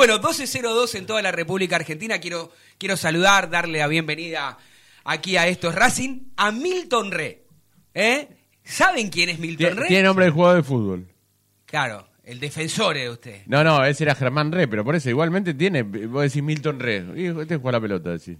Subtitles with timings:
[0.00, 2.18] Bueno, 12.02 en toda la República Argentina.
[2.20, 4.56] Quiero, quiero saludar, darle la bienvenida
[5.04, 7.44] aquí a estos Racing, a Milton Re.
[7.92, 8.26] ¿Eh?
[8.64, 9.88] ¿Saben quién es Milton Re?
[9.88, 11.06] Tiene nombre de jugador de fútbol.
[11.66, 13.42] Claro, el defensor de usted.
[13.44, 17.04] No, no, ese era Germán Re, pero por eso igualmente tiene, vos decís Milton Re.
[17.16, 18.38] Y Este juega la pelota, decís.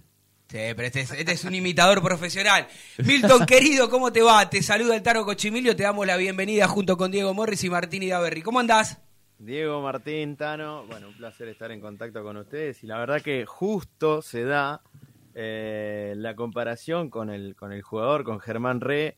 [0.49, 2.67] Sí, pero este es, este es un imitador profesional.
[3.05, 4.49] Milton, querido, ¿cómo te va?
[4.49, 8.01] Te saluda el Taro Cochimilio, te damos la bienvenida junto con Diego Morris y Martín
[8.01, 8.41] Idaverri.
[8.41, 8.97] ¿Cómo andás?
[9.43, 13.47] Diego, Martín, Tano, bueno, un placer estar en contacto con ustedes y la verdad que
[13.47, 14.83] justo se da
[15.33, 19.17] eh, la comparación con el, con el jugador, con Germán Re,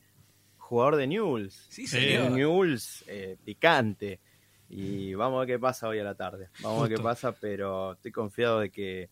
[0.56, 1.66] jugador de Newell's.
[1.68, 2.30] Sí, señor.
[2.30, 4.18] Newell's eh, picante.
[4.70, 6.48] Y vamos a ver qué pasa hoy a la tarde.
[6.62, 9.10] Vamos a ver qué pasa, pero estoy confiado de que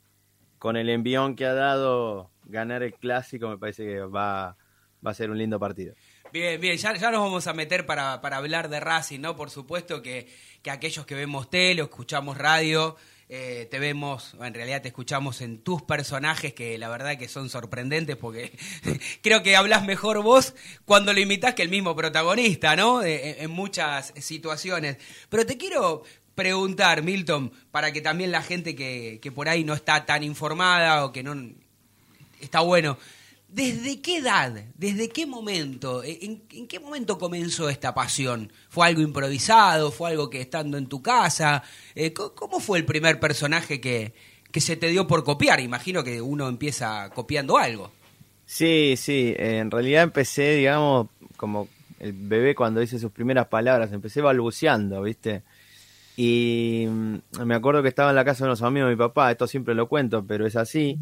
[0.59, 4.57] con el envión que ha dado ganar el clásico me parece que va,
[5.07, 5.95] va a ser un lindo partido.
[6.33, 9.37] Bien, bien, ya, ya nos vamos a meter para, para hablar de Racing, ¿no?
[9.37, 10.27] Por supuesto que,
[10.63, 12.97] que aquellos que vemos tele o escuchamos radio,
[13.29, 17.51] eh, te vemos, en realidad te escuchamos en tus personajes que la verdad que son
[17.51, 18.51] sorprendentes porque
[19.23, 20.55] creo que hablas mejor vos
[20.87, 23.03] cuando lo imitas que el mismo protagonista, ¿no?
[23.03, 24.97] Eh, en, en muchas situaciones.
[25.29, 26.03] Pero te quiero
[26.35, 31.05] preguntar, Milton, para que también la gente que, que por ahí no está tan informada
[31.05, 31.37] o que no
[32.41, 32.97] está bueno.
[33.53, 38.51] ¿Desde qué edad, desde qué momento, en, en, qué momento comenzó esta pasión?
[38.71, 39.93] ¿Fue algo improvisado?
[39.93, 41.63] ¿Fue algo que estando en tu casa?
[41.95, 44.15] Eh, ¿Cómo fue el primer personaje que,
[44.51, 45.61] que se te dio por copiar?
[45.61, 47.93] Imagino que uno empieza copiando algo.
[48.47, 51.69] Sí, sí, en realidad empecé, digamos, como
[52.01, 55.43] el bebé cuando dice sus primeras palabras, empecé balbuceando, ¿viste?
[56.17, 59.31] Y mm, me acuerdo que estaba en la casa de unos amigos de mi papá,
[59.31, 60.99] esto siempre lo cuento, pero es así.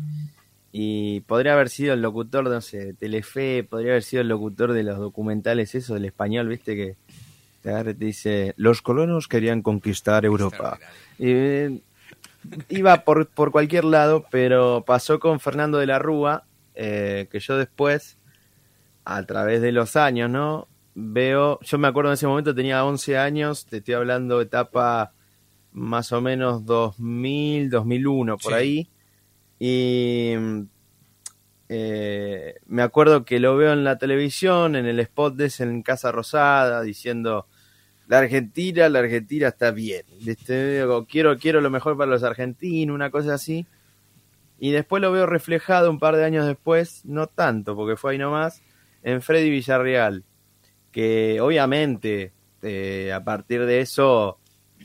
[0.72, 4.72] Y podría haber sido el locutor, no sé, de Telefe, podría haber sido el locutor
[4.72, 6.96] de los documentales, eso del español, viste, que
[7.62, 10.78] te te dice, los colonos querían conquistar Europa.
[11.18, 11.80] Y, eh,
[12.68, 16.44] iba por, por cualquier lado, pero pasó con Fernando de la Rúa,
[16.74, 18.16] eh, que yo después,
[19.04, 20.68] a través de los años, ¿no?
[20.94, 25.12] Veo, yo me acuerdo en ese momento tenía 11 años, te estoy hablando etapa
[25.72, 28.58] más o menos 2000, 2001, por sí.
[28.58, 28.90] ahí
[29.60, 30.32] y
[31.68, 35.82] eh, me acuerdo que lo veo en la televisión, en el spot de ese en
[35.82, 37.46] Casa Rosada, diciendo
[38.08, 40.02] la Argentina, la Argentina está bien.
[40.20, 40.84] ¿viste?
[41.08, 43.66] Quiero, quiero lo mejor para los argentinos, una cosa así.
[44.58, 48.18] Y después lo veo reflejado un par de años después, no tanto, porque fue ahí
[48.18, 48.62] nomás,
[49.02, 50.24] en Freddy Villarreal.
[50.90, 52.32] Que obviamente,
[52.62, 54.38] eh, a partir de eso,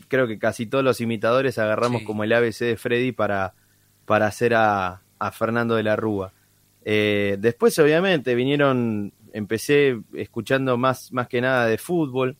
[0.07, 2.05] creo que casi todos los imitadores agarramos sí.
[2.05, 3.55] como el ABC de Freddy para
[4.05, 6.33] para hacer a, a Fernando de la Rúa.
[6.83, 12.37] Eh, después, obviamente, vinieron, empecé escuchando más, más que nada de fútbol,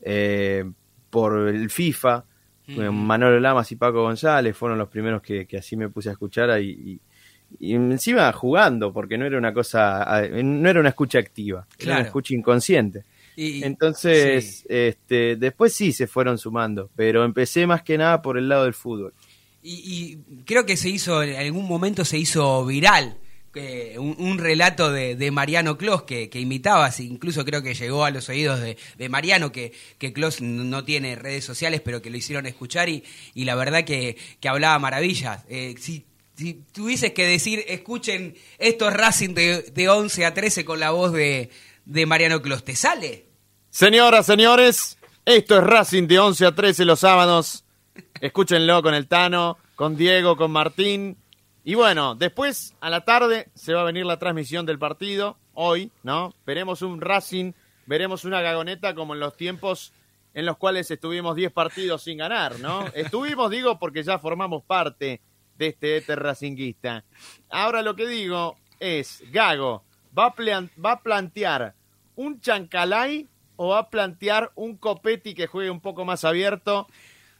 [0.00, 0.64] eh,
[1.10, 2.24] por el FIFA,
[2.68, 2.88] mm.
[2.90, 6.62] Manolo Lamas y Paco González fueron los primeros que, que así me puse a escuchar
[6.62, 7.00] y, y,
[7.58, 11.90] y, encima jugando, porque no era una cosa, no era una escucha activa, claro.
[11.90, 13.04] era una escucha inconsciente.
[13.34, 14.66] Y, Entonces, sí.
[14.68, 18.74] este, después sí se fueron sumando, pero empecé más que nada por el lado del
[18.74, 19.14] fútbol.
[19.62, 19.72] Y,
[20.28, 23.18] y, creo que se hizo, en algún momento se hizo viral.
[23.52, 28.60] Eh, un, relato de, Mariano Clos que, imitabas, incluso creo que llegó a los oídos
[28.60, 32.88] de, de Mariano, que, que Clos no tiene redes sociales, pero que lo hicieron escuchar
[32.88, 33.02] y,
[33.34, 35.44] y la verdad que, que hablaba maravillas.
[35.48, 36.06] Eh, si,
[36.36, 41.12] si, tuvieses que decir, escuchen estos Racing de, de 11 a 13 con la voz
[41.12, 41.50] de,
[41.86, 43.26] de Mariano Clos, ¿te sale?
[43.68, 47.64] Señoras, señores, esto es Racing de 11 a 13 los sábados
[48.20, 51.16] Escúchenlo con el Tano, con Diego, con Martín.
[51.64, 55.90] Y bueno, después a la tarde se va a venir la transmisión del partido, hoy,
[56.02, 56.34] ¿no?
[56.46, 57.52] Veremos un Racing,
[57.86, 59.92] veremos una gagoneta como en los tiempos
[60.32, 62.86] en los cuales estuvimos 10 partidos sin ganar, ¿no?
[62.94, 65.20] Estuvimos, digo, porque ya formamos parte
[65.58, 67.04] de este éter racinguista.
[67.50, 69.84] Ahora lo que digo es, Gago,
[70.16, 70.34] ¿va a,
[70.84, 71.74] va a plantear
[72.16, 76.86] un chancalay o va a plantear un Copetti que juegue un poco más abierto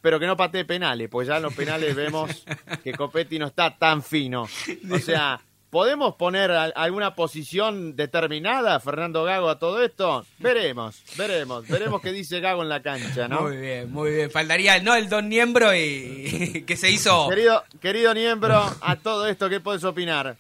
[0.01, 2.45] pero que no patee penales, pues ya en los penales vemos
[2.85, 4.49] que Copetti no está tan fino.
[4.91, 10.27] O sea, ¿podemos poner alguna posición determinada, Fernando Gago, a todo esto?
[10.39, 13.43] Veremos, veremos, veremos qué dice Gago en la cancha, ¿no?
[13.43, 14.31] Muy bien, muy bien.
[14.31, 14.95] Faltaría, ¿no?
[14.95, 17.29] El don Niembro y que se hizo...
[17.29, 20.37] Querido, querido Niembro, a todo esto, ¿qué puedes opinar?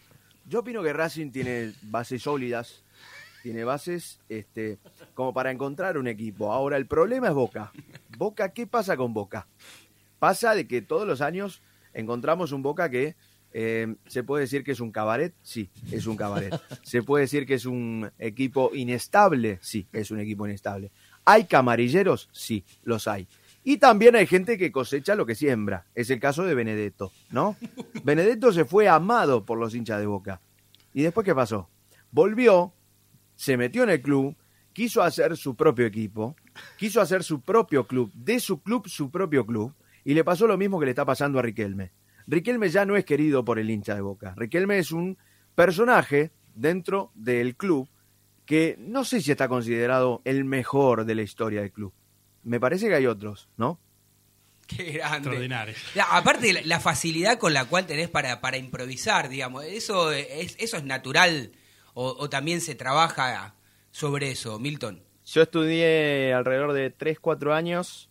[0.46, 2.82] Yo opino que Racing tiene bases sólidas,
[3.42, 4.78] tiene bases este,
[5.14, 6.52] como para encontrar un equipo.
[6.52, 7.72] Ahora, el problema es Boca.
[8.18, 9.46] Boca, ¿qué pasa con Boca?
[10.18, 11.62] Pasa de que todos los años
[11.94, 13.16] encontramos un Boca que
[13.52, 16.54] eh, se puede decir que es un cabaret, sí, es un cabaret.
[16.82, 20.92] Se puede decir que es un equipo inestable, sí, es un equipo inestable.
[21.24, 22.28] ¿Hay camarilleros?
[22.32, 23.26] Sí, los hay.
[23.62, 25.86] Y también hay gente que cosecha lo que siembra.
[25.94, 27.56] Es el caso de Benedetto, ¿no?
[28.04, 30.40] Benedetto se fue amado por los hinchas de Boca.
[30.94, 31.68] ¿Y después qué pasó?
[32.10, 32.72] Volvió,
[33.40, 34.36] se metió en el club,
[34.74, 36.36] quiso hacer su propio equipo,
[36.76, 40.58] quiso hacer su propio club, de su club su propio club, y le pasó lo
[40.58, 41.90] mismo que le está pasando a Riquelme.
[42.26, 44.34] Riquelme ya no es querido por el hincha de Boca.
[44.36, 45.16] Riquelme es un
[45.54, 47.88] personaje dentro del club
[48.44, 51.94] que no sé si está considerado el mejor de la historia del club.
[52.42, 53.80] Me parece que hay otros, ¿no?
[54.66, 55.16] Qué grande.
[55.16, 55.74] Extraordinario.
[55.94, 60.56] Ya, aparte, la, la facilidad con la cual tenés para, para improvisar, digamos, ¿eso es,
[60.58, 61.52] eso es natural
[61.94, 63.54] o, o también se trabaja
[63.90, 65.02] sobre eso, Milton?
[65.26, 68.10] Yo estudié alrededor de 3, 4 años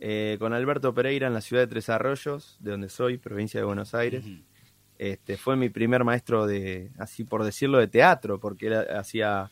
[0.00, 3.66] eh, con Alberto Pereira en la ciudad de Tres Arroyos, de donde soy, provincia de
[3.66, 4.24] Buenos Aires.
[4.96, 9.50] Este, fue mi primer maestro de, así por decirlo, de teatro, porque él hacía,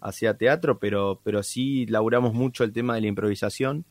[0.00, 3.84] hacía teatro, pero, pero sí laburamos mucho el tema de la improvisación.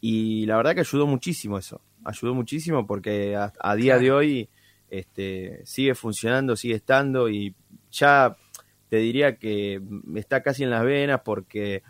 [0.00, 1.80] Y la verdad que ayudó muchísimo eso.
[2.04, 4.02] Ayudó muchísimo porque a, a día Claro.
[4.02, 4.48] de hoy
[4.90, 7.54] este, sigue funcionando, sigue estando y
[7.90, 8.36] ya
[8.88, 9.80] te diría que
[10.14, 11.82] está casi en las venas porque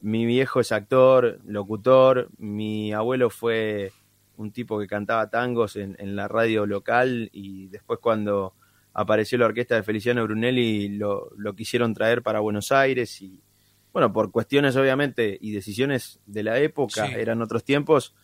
[0.00, 3.92] mi viejo es actor, locutor, mi abuelo fue
[4.36, 8.54] un tipo que cantaba tangos en, en la radio local y después cuando
[8.92, 13.42] apareció la orquesta de Feliciano Brunelli lo, lo quisieron traer para Buenos Aires y
[13.92, 17.14] bueno, por cuestiones obviamente y decisiones de la época, Sí.
[17.16, 18.14] eran otros tiempos,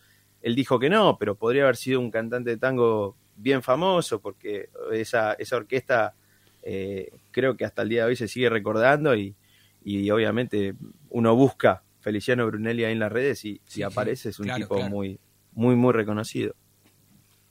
[0.41, 4.69] él dijo que no, pero podría haber sido un cantante de tango bien famoso porque
[4.91, 6.13] esa, esa orquesta
[6.61, 9.35] eh, creo que hasta el día de hoy se sigue recordando y,
[9.83, 10.75] y obviamente
[11.09, 14.61] uno busca Feliciano Brunelli ahí en las redes y si Sí, aparece es un claro,
[14.61, 14.91] tipo claro.
[14.91, 15.19] muy
[15.53, 16.55] muy muy reconocido.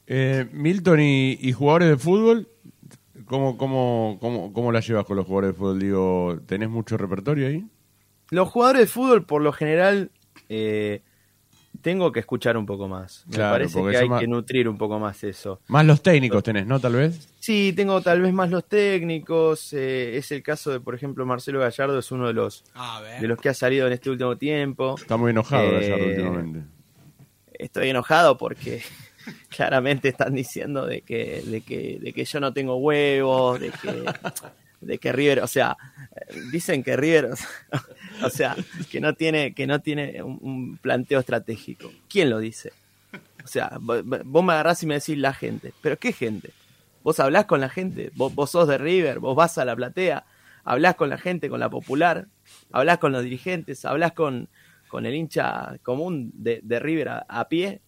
[0.07, 2.49] Eh, Milton y, y jugadores de fútbol,
[3.25, 5.79] ¿cómo, cómo, cómo, ¿cómo la llevas con los jugadores de fútbol?
[5.79, 7.67] Digo, ¿tenés mucho repertorio ahí?
[8.31, 10.11] Los jugadores de fútbol por lo general
[10.49, 11.03] eh,
[11.81, 13.25] tengo que escuchar un poco más.
[13.27, 15.61] Me Claro, parece que hay más- que nutrir un poco más eso.
[15.69, 16.79] Más los técnicos tenés, ¿no?
[16.79, 17.29] Tal vez.
[17.41, 19.73] Sí, tengo tal vez más los técnicos.
[19.73, 22.63] eh, es el caso de, por ejemplo, Marcelo Gallardo, es uno de los,
[23.21, 24.97] de los que ha salido en este último tiempo.
[24.99, 26.61] Está muy enojado Eh, Gallardo últimamente.
[27.55, 28.83] estoy enojado porque
[29.49, 34.05] claramente están diciendo de que, de que, de que yo no tengo huevos, de que,
[34.81, 35.77] de que River, o sea,
[36.53, 37.49] dicen que River, o sea,
[38.91, 41.91] que no tiene, que no tiene un, planteo estratégico.
[42.09, 42.73] ¿Quién lo dice?
[43.45, 45.73] O sea, vo- vo- vos me agarrás y me decís la gente.
[45.83, 46.51] ¿Pero qué gente?
[47.03, 50.25] Vos hablás con la gente, vos, vos sos de River, vos vas a la platea,
[50.65, 52.29] hablás con la gente, con la popular,
[52.71, 54.49] hablás con los dirigentes, hablás con,
[54.89, 57.81] con el hincha común de, de River a, a pie.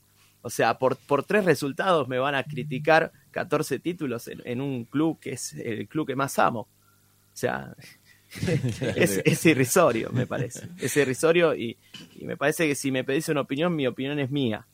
[0.43, 4.85] O sea, por, por tres resultados me van a criticar 14 títulos en, en un
[4.85, 6.61] club que es el club que más amo.
[6.63, 7.75] O sea,
[8.97, 10.69] es, es irrisorio, me parece.
[10.81, 11.77] Es irrisorio y,
[12.19, 14.67] y me parece que si me pedís una opinión, mi opinión es mía.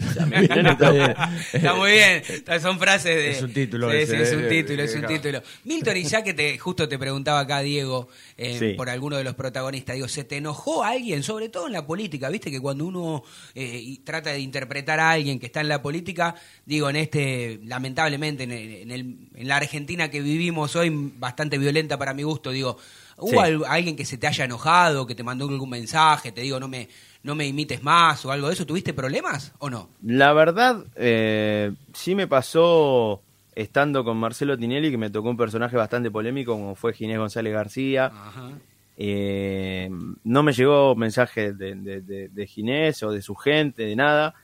[0.00, 1.14] O sea, mi opinión es Está bien.
[1.52, 2.22] Está muy bien.
[2.62, 3.30] Son frases de.
[3.32, 5.14] Es un título Sí, ese, sí, es eh, un eh, título, es eh, un claro.
[5.16, 5.42] título.
[5.64, 8.06] Milton, y ya que te, justo te preguntaba acá, Diego,
[8.36, 8.74] eh, Sí.
[8.74, 12.28] por alguno de los protagonistas, digo, ¿se te enojó alguien, sobre todo en la política?
[12.28, 13.24] Viste que cuando uno
[13.56, 18.44] eh, trata de interpretar a alguien que está en la política, digo, en este, lamentablemente,
[18.44, 22.78] en, en el- en la Argentina que vivimos hoy, bastante violenta para mi gusto, digo,
[23.18, 23.62] ¿hubo Sí.
[23.66, 26.88] alguien que se te haya enojado, que te mandó algún mensaje, te digo, no me,
[27.22, 28.64] no me imites más o algo de eso?
[28.66, 29.88] ¿Tuviste problemas o no?
[30.04, 33.20] La verdad, eh, sí me pasó
[33.54, 37.52] estando con Marcelo Tinelli, que me tocó un personaje bastante polémico, como fue Ginés González
[37.52, 38.06] García.
[38.06, 38.50] Ajá.
[38.96, 39.90] Eh,
[40.24, 44.34] no me llegó mensaje de, de, de- de Ginés o de su gente, de nada,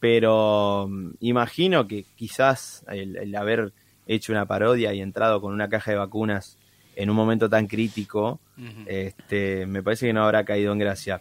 [0.00, 3.72] pero mm, imagino que quizás el, el haber
[4.06, 6.57] hecho una parodia y entrado con una caja de vacunas
[7.00, 8.40] en un momento tan crítico,
[8.86, 11.20] este, me parece que no habrá caído en gracia.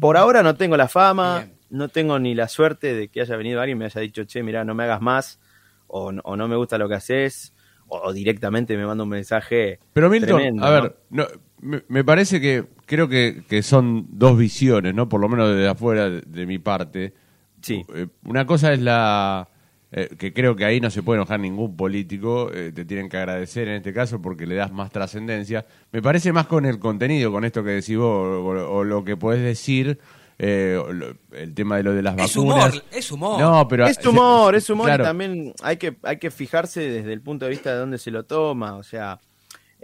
[0.00, 1.54] Por ahora no tengo la fama, Bien.
[1.70, 4.42] no tengo ni la suerte de que haya venido alguien y me haya dicho, che,
[4.42, 5.40] mira, no me hagas más,
[5.86, 7.54] o, no- o no me gusta lo que haces,
[7.88, 9.78] o, o directamente me manda un mensaje.
[9.94, 10.82] Pero Milton, tremendo, a ¿no?
[10.82, 11.26] ver, no,
[11.60, 15.08] me, me parece que creo que, que son dos visiones, ¿no?
[15.08, 17.14] Por lo menos desde afuera de, de mi parte.
[17.62, 17.82] Sí.
[17.94, 19.48] Eh, Una cosa es la
[19.96, 23.16] eh, que creo que ahí no se puede enojar ningún político, eh, te tienen que
[23.16, 25.64] agradecer en este caso porque le das más trascendencia.
[25.92, 28.44] Me parece más con el contenido, con esto que decís vos, o,
[28.78, 29.98] o lo que podés decir,
[30.36, 32.72] eh, lo- el tema de lo de las Es vacunas.
[32.74, 33.40] humor, es humor.
[33.40, 35.04] No, pero es humor, es humor claro.
[35.04, 38.10] y también hay que, hay que fijarse desde el punto de vista de dónde se
[38.10, 38.74] lo toma.
[38.74, 39.20] O sea,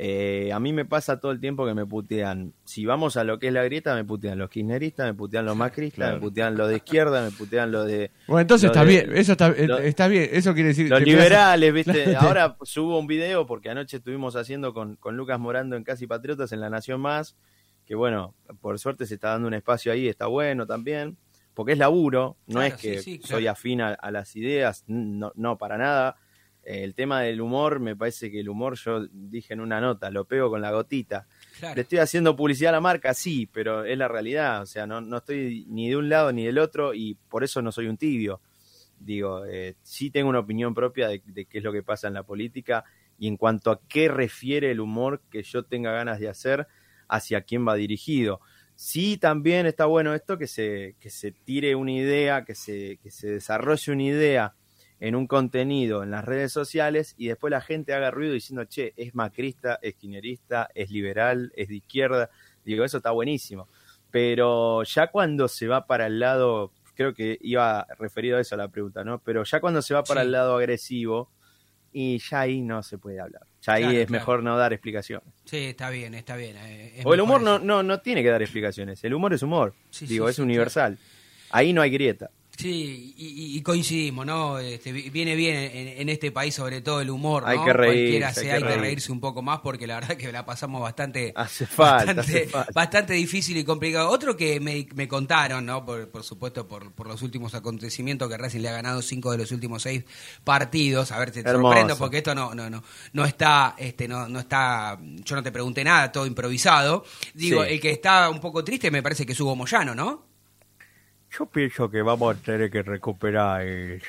[0.02, 2.54] eh, a mí me pasa todo el tiempo que me putean.
[2.64, 5.54] Si vamos a lo que es la grieta, me putean los kirchneristas, me putean los
[5.54, 6.14] macristas, Claro.
[6.14, 8.10] me putean los de izquierda, me putean los de.
[8.26, 10.88] Bueno, entonces lo está de- bien, eso está, eh, lo- está bien, eso quiere decir...
[10.88, 12.16] Los liberales, ¿viste?
[12.16, 16.50] Ahora subo un video porque anoche estuvimos haciendo con, con Lucas Morando en Casi Patriotas
[16.52, 17.36] en La Nación Más,
[17.84, 21.18] que bueno, por suerte se está dando un espacio ahí, está bueno también.
[21.52, 23.36] porque es laburo, no Claro, es que sí, sí, claro.
[23.36, 26.16] soy afín a, a las ideas, no, no para nada.
[26.62, 30.26] El tema del humor, me parece que el humor, yo dije en una nota, lo
[30.26, 31.26] pego con la gotita.
[31.58, 31.74] Claro.
[31.74, 34.62] Le estoy haciendo publicidad a la marca, sí, pero es la realidad.
[34.62, 37.62] O sea, no, no estoy ni de un lado ni del otro y por eso
[37.62, 38.40] no soy un tibio.
[38.98, 42.14] Digo, eh, sí tengo una opinión propia de, de qué es lo que pasa en
[42.14, 42.84] la política
[43.18, 46.66] y en cuanto a qué refiere el humor que yo tenga ganas de hacer
[47.08, 48.40] hacia quién va dirigido.
[48.74, 53.10] Sí, también está bueno esto que se, que se tire una idea, que se, que
[53.10, 54.54] se desarrolle una idea
[55.00, 58.92] en un contenido en las redes sociales y después la gente haga ruido diciendo, che,
[58.96, 62.30] es macrista, es kirchnerista, es liberal, es de izquierda.
[62.64, 63.66] Digo, eso está buenísimo.
[64.10, 68.68] Pero ya cuando se va para el lado, creo que iba referido a eso la
[68.68, 69.18] pregunta, ¿no?
[69.20, 70.26] Pero ya cuando se va para Sí.
[70.26, 71.30] el lado agresivo,
[71.92, 73.42] y ya ahí no se puede hablar.
[73.62, 74.20] Ya ahí Claro, es claro.
[74.20, 75.26] mejor no dar explicaciones.
[75.44, 76.56] Sí, está bien, está bien.
[76.56, 79.02] eh, es O el humor no, no, no tiene que dar explicaciones.
[79.02, 79.74] El humor es humor.
[79.90, 80.98] Sí, Digo, sí, es universal.
[81.50, 82.30] Ahí no hay grieta.
[82.60, 84.58] Sí, y, y- coincidimos, ¿no?
[84.58, 87.48] Este, vi- viene bien en, en este país, sobre todo el humor, ¿no?
[87.48, 90.16] Hay que reírse, hay sea, que hay que reírse un poco más porque la verdad
[90.16, 92.72] que la pasamos bastante, Hace falta, bastante, hace falta.
[92.74, 94.10] bastante difícil y complicado.
[94.10, 95.84] Otro que me, me contaron, ¿no?
[95.84, 99.38] Por, por supuesto, por, por los últimos acontecimientos, que Racing le ha ganado cinco de
[99.38, 100.04] los últimos seis
[100.44, 101.12] partidos.
[101.12, 101.62] A ver, te Hermoso.
[101.62, 105.52] sorprendo porque esto no, no, no, no está, este, no, no está, yo no te
[105.52, 107.04] pregunté nada, todo improvisado.
[107.34, 107.74] Digo, Sí.
[107.74, 110.29] el que está un poco triste me parece que es Hugo Moyano, ¿no?
[111.38, 114.02] Yo pienso que vamos a tener que recuperar el,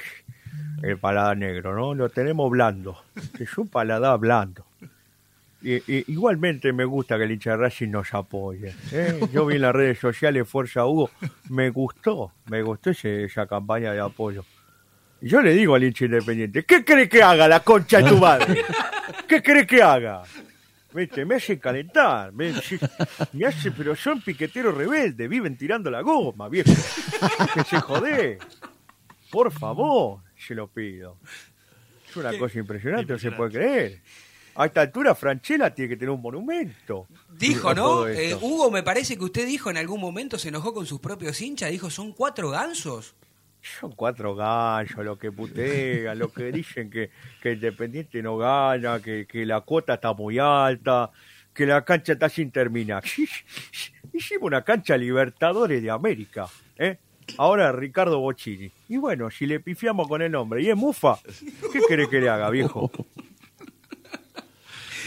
[0.83, 1.93] el paladar negro, ¿no?
[1.93, 3.03] Lo tenemos blando.
[3.39, 4.65] Es un paladar blando.
[5.63, 5.79] Y,
[6.11, 8.73] igualmente me gusta que el hincha de Racing nos apoye.
[8.91, 9.19] ¿eh?
[9.31, 11.11] Yo vi en las redes sociales Fuerza Hugo,
[11.49, 14.43] me gustó, me gustó ese- esa campaña de apoyo.
[15.21, 18.17] Y yo le digo al hincha independiente, ¿qué cree que haga la concha de tu
[18.17, 18.63] madre?
[19.27, 20.23] ¿Qué cree que haga?
[20.93, 21.25] ¿Viste?
[21.25, 22.53] Me hace calentar, me,
[23.33, 26.71] me hace, pero son piqueteros rebeldes, viven tirando la goma, viejo.
[27.53, 28.39] Que se jode.
[29.29, 31.17] Por favor, se lo pido.
[32.09, 34.01] Es una cosa impresionante, no se puede creer.
[34.55, 37.07] A esta altura, Franchella tiene que tener un monumento.
[37.29, 38.05] Dijo, ¿no?
[38.07, 38.35] Eh.
[38.35, 41.71] Hugo, me parece que usted dijo en algún momento, se enojó con sus propios hinchas,
[41.71, 43.15] dijo, son cuatro gansos.
[43.61, 49.27] Son cuatro gallos los que putean, los que dicen que, que Independiente no gana, que,
[49.27, 51.11] que la cuota está muy alta,
[51.53, 53.03] que la cancha está sin terminar.
[54.13, 56.97] Hicimos una cancha Libertadores de América, ¿eh?
[57.37, 58.71] Ahora Ricardo Bocini.
[58.89, 61.17] Y bueno, si le pifiamos con el nombre y es Mufa,
[61.71, 62.91] ¿qué querés que le haga, viejo?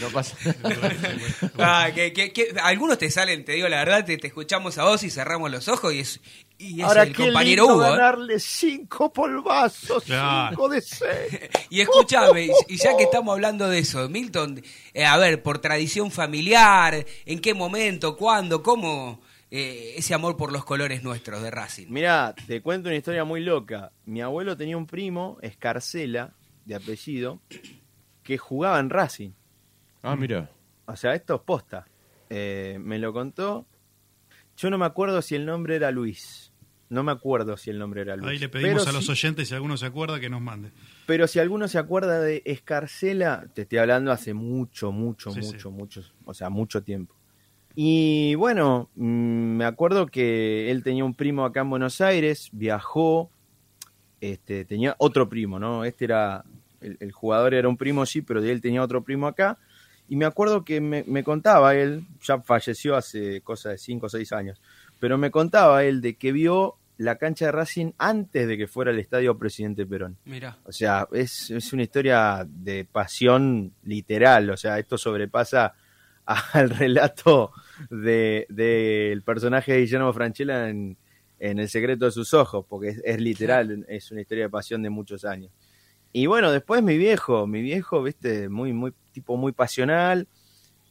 [0.01, 0.35] No pasa
[1.57, 4.83] Ah, que, que- que- algunos te salen, te digo la verdad, te, te escuchamos a
[4.83, 6.19] vos y cerramos los ojos y es,
[6.57, 7.85] y es Ahora el qué compañero lindo Hugo.
[7.85, 7.89] ¿eh?
[7.91, 10.49] ganarle cinco polvazos, Claro.
[10.49, 11.39] cinco de seis.
[11.69, 14.61] Y escúchame, y- y ya que estamos hablando de eso, Milton,
[14.93, 19.21] eh, a ver, por tradición familiar, ¿en qué momento, cuándo, cómo
[19.51, 21.87] eh, ese amor por los colores nuestros de Racing?
[21.89, 23.91] Mira, te cuento una historia muy loca.
[24.05, 26.33] Mi abuelo tenía un primo, Escarcela,
[26.65, 27.39] de apellido,
[28.23, 29.31] que jugaba en Racing.
[30.05, 30.49] Ah, mira.
[30.85, 31.87] O sea, esto es posta.
[32.29, 33.65] Eh, me lo contó.
[34.57, 36.51] Yo no me acuerdo si el nombre era Luis.
[36.89, 38.29] No me acuerdo si el nombre era Luis.
[38.29, 40.71] Ahí le pedimos Pero a los oyentes, si alguno se acuerda, que nos mande.
[41.07, 45.69] Pero si alguno se acuerda de Escarcela, te estoy hablando hace mucho, mucho, Sí, mucho,
[45.69, 45.75] sí.
[45.75, 47.15] mucho, o sea, mucho tiempo.
[47.73, 53.31] Y bueno, mm, me acuerdo que él tenía un primo acá en Buenos Aires, viajó,
[54.21, 55.83] este, tenía otro primo, ¿no?
[55.83, 56.45] Este era,
[56.79, 59.57] el, el jugador era un primo, sí, pero de él tenía otro primo acá.
[60.07, 64.09] Y me acuerdo que me, me contaba él, ya falleció hace cosa de 5 o
[64.09, 64.61] 6 años,
[64.99, 68.91] pero me contaba él de que vio la cancha de Racing antes de que fuera
[68.91, 70.15] el estadio Presidente Perón.
[70.25, 74.49] Mira, O sea, es, es una historia de pasión literal.
[74.49, 75.73] O sea, esto sobrepasa
[76.25, 77.51] al relato
[77.89, 80.95] de- del personaje de Guillermo Franchella en,
[81.39, 84.81] en El secreto de sus ojos, porque es, es literal, es una historia de pasión
[84.81, 85.51] de muchos años.
[86.13, 90.27] Y bueno, después mi viejo, mi viejo, viste, muy, muy, tipo muy pasional.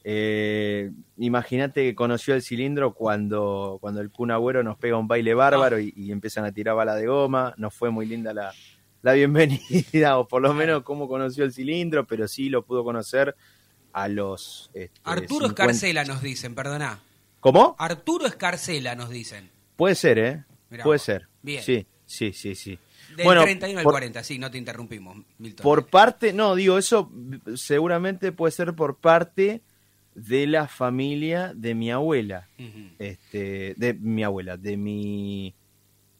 [0.02, 5.34] Eh, Imagínate que conoció el cilindro cuando, cuando el Kun Agüero nos pega un baile
[5.34, 7.54] bárbaro y, y empiezan a tirar bala de goma.
[7.56, 8.52] No fue muy linda la,
[9.02, 13.36] la bienvenida, o por lo menos cómo conoció el cilindro, pero sí lo pudo conocer
[13.92, 14.70] a los.
[14.74, 17.00] este, Arturo 50 Escarcela nos dicen, perdona.
[17.40, 17.76] ¿Cómo?
[17.78, 19.50] Arturo Escarcela nos dicen.
[19.76, 20.44] Puede ser, ¿eh?
[20.70, 21.28] Mirá Puede ser.
[21.42, 21.62] Bien.
[21.62, 22.78] Sí, sí, sí, sí.
[23.16, 25.62] Del Bueno, 31 al por- 40, sí, no te interrumpimos, Milton.
[25.62, 27.10] Por parte, no, digo, eso
[27.54, 29.60] seguramente puede ser por parte
[30.14, 32.48] de la familia de mi abuela.
[32.98, 35.54] Este, de mi abuela, de mi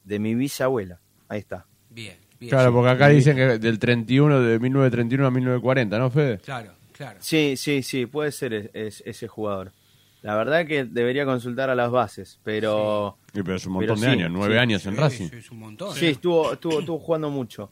[0.04, 1.00] de mi bisabuela.
[1.28, 1.64] Ahí está.
[1.90, 2.50] Bien, bien.
[2.50, 2.74] Claro, sí.
[2.74, 6.38] porque acá dicen que del 31, de 1931 a 1940, ¿no, Fede?
[6.38, 7.18] Claro, claro.
[7.22, 9.72] Sí, sí, sí, puede ser es- es- ese jugador.
[10.24, 14.06] La verdad que debería consultar a las bases, pero Sí, pero es un montón de
[14.06, 15.28] sí, años, nueve sí, años en Racing.
[15.28, 15.94] sí, es un montón.
[15.94, 17.70] sí, estuvo, estuvo, estuvo jugando mucho.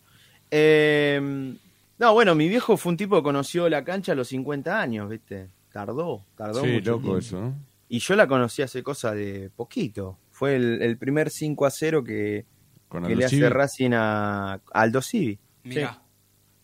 [0.50, 1.54] Eh,
[1.98, 5.08] no, bueno, mi viejo fue un tipo que conoció la cancha a los 50 años,
[5.08, 5.48] ¿viste?
[5.72, 7.18] Tardó, tardó Sí, mucho loco tiempo.
[7.18, 7.54] eso, ¿no?
[7.88, 10.18] Y yo la conocí hace cosa de poquito.
[10.30, 12.44] Fue el, el primer 5 a 0 que,
[12.88, 13.48] Con que le hace.
[13.48, 15.38] Racing a, a Aldo Civi.
[15.64, 16.02] Mirá,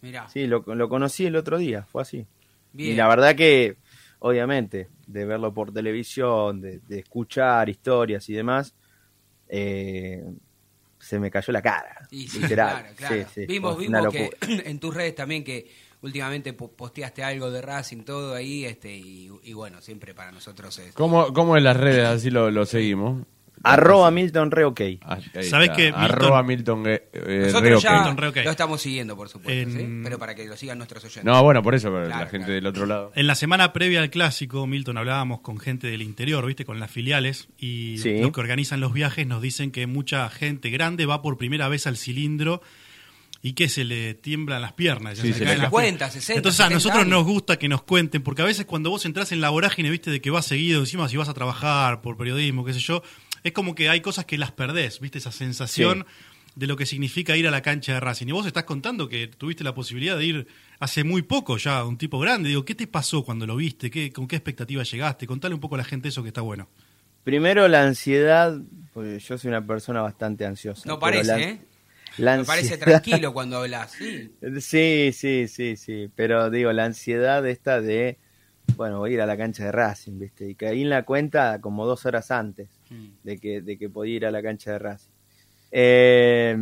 [0.02, 0.28] mirá.
[0.28, 2.26] Sí, lo, lo conocí el otro día, fue así.
[2.72, 2.92] Bien.
[2.92, 3.76] Y la verdad que,
[4.20, 8.74] obviamente, de verlo por televisión, de, de escuchar historias y demás,
[9.48, 10.22] eh,
[10.98, 12.06] se me cayó la cara.
[12.10, 12.68] Y sí, literal.
[12.68, 13.28] claro, claro.
[13.28, 14.30] Sí, sí, vimos vimos que
[14.64, 15.70] en tus redes también que
[16.00, 20.78] últimamente po- posteaste algo de Racing, todo ahí, este y, y bueno, siempre para nosotros
[20.78, 20.94] es...
[20.94, 23.24] ¿Cómo, ¿Cómo en las redes así lo, lo seguimos?
[23.64, 24.80] Arroba Milton Re OK.
[25.02, 25.72] Ah, ahí ¿Sabés está.
[25.76, 26.02] qué, Milton?
[26.04, 27.92] Arroba Milton eh, eh, Nosotros ya.
[27.96, 28.36] Milton Re, ok.
[28.44, 30.00] lo estamos siguiendo, por supuesto, En- ¿sí?
[30.04, 31.24] pero para que lo sigan nuestros oyentes.
[31.24, 32.54] No, bueno, por eso, pero Claro, la gente claro.
[32.54, 33.12] del otro lado.
[33.14, 36.64] En la semana previa al clásico, Milton, hablábamos con gente del interior, ¿viste?
[36.64, 37.48] Con las filiales.
[37.58, 38.20] Y Sí.
[38.20, 41.86] los que organizan los viajes nos dicen que mucha gente grande va por primera vez
[41.86, 42.62] al cilindro
[43.40, 45.16] y que se le tiemblan las piernas.
[45.18, 46.12] ya Sí, se le caen las 50, piernas.
[46.12, 47.10] 60, Entonces a 70 nosotros años.
[47.18, 50.10] nos gusta que nos cuenten, porque a veces cuando vos entras en la vorágine, viste,
[50.10, 53.00] de que vas seguido, encima si vas a trabajar por periodismo, qué sé yo,
[53.48, 56.06] es como que hay cosas que las perdés, viste, esa sensación
[56.54, 58.26] de lo que significa ir a la cancha de Racing.
[58.28, 60.46] Y vos estás contando que tuviste la posibilidad de ir
[60.80, 62.48] hace muy poco ya, un tipo grande.
[62.48, 63.90] Digo, ¿qué te pasó cuando lo viste?
[63.90, 65.26] ¿Qué, ¿Con qué expectativa llegaste?
[65.26, 66.68] Contale un poco a la gente eso que está bueno.
[67.22, 68.58] Primero la ansiedad,
[68.92, 70.82] porque yo soy una persona bastante ansiosa.
[70.88, 71.60] No parece, la- ¿eh?
[72.16, 74.30] la Me parece tranquilo cuando hablas, sí.
[74.60, 76.10] Sí, sí, sí, sí.
[76.16, 78.18] Pero digo, la ansiedad esta de,
[78.76, 80.48] bueno, voy a ir a la cancha de Racing, ¿viste?
[80.48, 82.68] Y caí en la cuenta como dos horas antes.
[83.22, 85.10] De que, de que podía ir a la cancha de Racing.
[85.70, 86.56] Eh,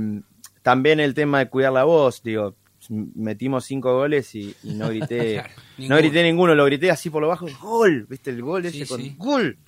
[0.62, 2.56] también el tema de cuidar la voz, digo,
[2.88, 5.34] metimos cinco goles y, y no grité,
[5.76, 8.30] Claro, no grité ninguno, lo grité así por lo bajo, gol, ¿viste?
[8.30, 9.14] El gol Sí, ese con sí.
[9.16, 9.58] gol,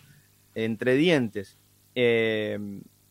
[0.55, 1.57] entre dientes.
[1.94, 2.59] Eh,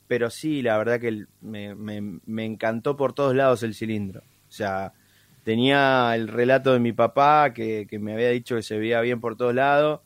[0.07, 4.21] pero sí, la verdad que me, me- me encantó por todos lados el cilindro.
[4.21, 4.93] O sea,
[5.43, 9.19] tenía el relato de mi papá que, que me había dicho que se veía bien
[9.19, 10.01] por todos lados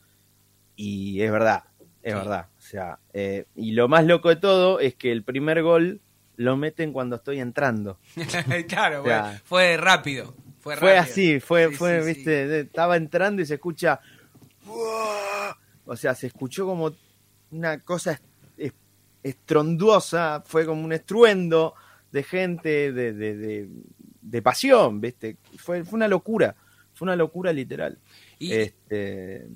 [0.76, 1.62] y es verdad,
[2.02, 2.18] es Sí.
[2.18, 2.46] verdad.
[2.72, 6.00] O sea, eh, y lo más loco de todo es que el primer gol
[6.36, 7.98] lo meten cuando estoy entrando.
[8.66, 10.34] claro, O sea, bueno, fue rápido.
[10.60, 11.02] Fue, Fue rápido.
[11.02, 14.00] así, fue, Sí, fue, sí, viste, estaba entrando y se escucha,
[14.66, 15.54] "Uah".
[15.84, 16.94] o sea, se escuchó como
[17.50, 18.24] una cosa est-
[18.56, 18.74] est-
[19.22, 21.74] estronduosa, fue como un estruendo
[22.10, 23.68] de gente, de, de, de-
[24.22, 26.54] de pasión, viste, fue, fue una locura,
[26.94, 27.98] fue una locura literal.
[28.38, 29.46] Y- Este,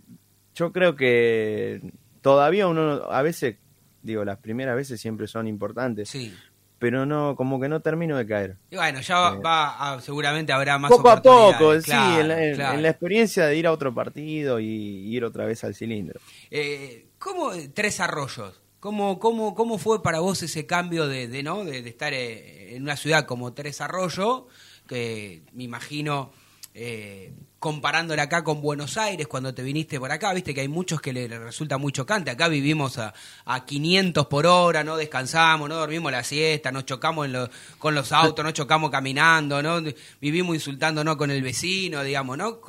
[0.55, 1.81] yo creo que
[2.27, 3.55] todavía uno, a veces,
[4.03, 6.35] digo, las primeras veces siempre son importantes, Sí.
[6.81, 8.57] pero no, como que no termino de caer.
[8.69, 12.27] Y bueno, ya va, Eh, va a- seguramente habrá más poco a poco, sí, en
[12.27, 12.75] la, en- claro.
[12.79, 16.19] en la experiencia de ir a otro partido y ir otra vez al cilindro.
[16.51, 18.61] Eh, ¿Cómo Tres Arroyos?
[18.81, 21.65] ¿Cómo, cómo, cómo fue para vos ese cambio de, de, ¿no?
[21.65, 24.47] de, de estar eh, en una ciudad como Tres Arroyos?
[24.89, 26.33] Que me imagino
[26.79, 31.01] eh, comparándola acá con Buenos Aires cuando te viniste por acá, viste que hay muchos
[31.01, 32.31] que le, resulta muy chocante.
[32.31, 33.15] Acá vivimos a,
[33.47, 37.95] a 500 por hora, no descansamos, no dormimos la siesta, nos chocamos en lo- con
[37.95, 39.81] los autos, no chocamos caminando, no
[40.21, 42.61] vivimos insultándonos con el vecino, digamos, ¿no?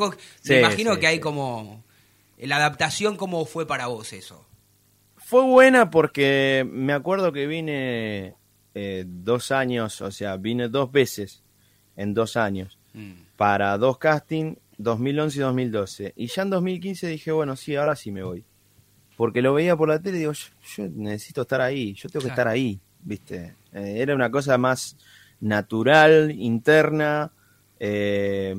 [0.41, 1.21] Sí, me imagino sí, que hay sí.
[1.21, 1.83] como
[2.37, 4.45] la adaptación, ¿cómo fue para vos eso?
[5.17, 8.35] Fue buena porque me acuerdo que vine
[8.73, 11.43] eh, dos años, o sea, vine dos veces
[11.97, 13.12] en dos años Mm.
[13.38, 16.13] para dos castings, 2011 y 2012.
[16.15, 18.43] Y ya en 2015 dije, bueno, sí, ahora sí me voy.
[19.15, 22.23] Porque lo veía por la tele y digo, yo, yo necesito estar ahí, yo tengo
[22.23, 22.41] que Claro.
[22.41, 23.55] estar ahí, ¿viste?
[23.73, 24.97] Eh, era una cosa más
[25.39, 27.31] natural, interna.
[27.79, 28.55] eh,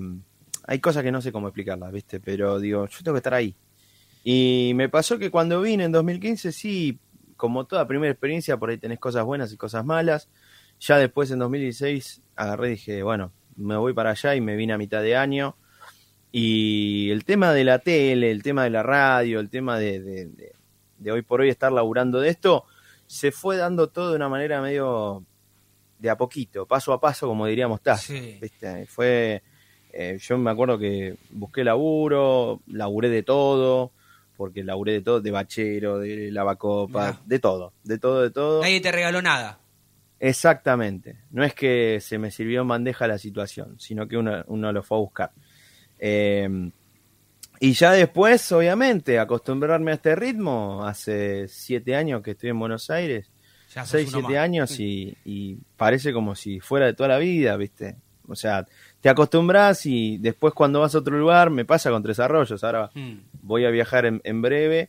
[0.71, 2.21] hay cosas que no sé cómo explicarlas, ¿viste?
[2.21, 3.55] Pero digo, yo tengo que estar ahí.
[4.23, 6.99] Y me pasó que cuando vine en 2015, sí,
[7.37, 10.29] como toda primera experiencia, por ahí tenés cosas buenas y cosas malas.
[10.81, 14.73] Ya después en 2016 agarré y dije, bueno, me voy para allá y me vine
[14.73, 15.55] a mitad de año.
[16.33, 20.27] Y el tema de la tele, el tema de la radio, el tema de, de-
[20.27, 20.53] de-
[20.99, 22.65] de hoy por hoy estar laburando de esto,
[23.07, 25.25] se fue dando todo de una manera medio
[25.99, 27.81] de a poquito, paso a paso, como diríamos.
[27.99, 28.39] Sí.
[28.43, 28.87] ¿viste?
[28.87, 29.43] Fue,
[29.93, 33.93] eh, yo me acuerdo que busqué laburo, laburé de todo,
[34.37, 38.61] porque laburé de todo, de bachero, de lavacopa, de todo, de todo, de todo.
[38.63, 39.59] Nadie te regaló nada.
[40.21, 41.17] Exactamente.
[41.31, 44.83] No es que se me sirvió en bandeja la situación, sino que uno, uno lo
[44.83, 45.31] fue a buscar.
[45.99, 46.71] Eh,
[47.61, 50.85] y ya después, obviamente, acostumbrarme a este ritmo.
[50.85, 53.31] Hace siete años que estoy en Buenos Aires,
[53.75, 54.37] Ya seis, siete más.
[54.37, 57.97] años, y, y parece como si fuera de toda la vida, ¿viste?
[58.29, 58.67] O sea,
[59.01, 62.63] te acostumbras y después cuando vas a otro lugar, me pasa con Tres Arroyos.
[62.63, 63.19] Ahora Mm.
[63.43, 64.89] voy a viajar en, en breve,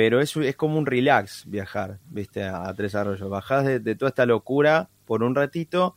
[0.00, 3.28] pero es, es como un relax viajar, viste, a, a Tres Arroyos.
[3.28, 5.94] Bajás de, de toda esta locura por un ratito,